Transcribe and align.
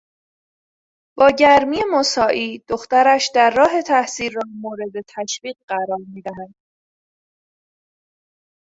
با 1.17 1.29
گرمی 1.39 1.77
مساعی 1.91 2.59
دخترش 2.67 3.31
در 3.35 3.49
راه 3.57 3.81
تحصیل 3.87 4.33
را 4.35 4.41
مورد 4.61 4.91
تشویق 5.07 5.55
قرار 5.67 5.99
میداد. 6.13 6.53